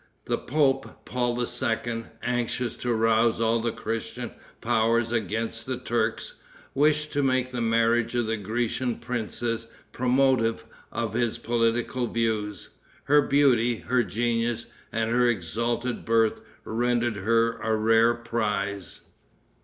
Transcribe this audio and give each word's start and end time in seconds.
The 0.25 0.39
pope, 0.39 1.05
Paul 1.05 1.39
II., 1.39 2.05
anxious 2.23 2.75
to 2.77 2.91
rouse 2.91 3.39
all 3.39 3.59
the 3.59 3.71
Christian 3.71 4.31
powers 4.59 5.11
against 5.11 5.67
the 5.67 5.77
Turks, 5.77 6.33
wished 6.73 7.13
to 7.13 7.21
make 7.21 7.51
the 7.51 7.61
marriage 7.61 8.15
of 8.15 8.25
the 8.25 8.35
Grecian 8.35 8.95
princess 8.95 9.67
promotive 9.91 10.65
of 10.91 11.13
his 11.13 11.37
political 11.37 12.07
views. 12.07 12.69
Her 13.03 13.21
beauty, 13.21 13.75
her 13.75 14.01
genius 14.03 14.65
and 14.91 15.11
her 15.11 15.27
exalted 15.27 16.03
birth 16.03 16.41
rendered 16.65 17.17
her 17.17 17.59
a 17.59 17.75
rare 17.75 18.15
prize. 18.15 19.01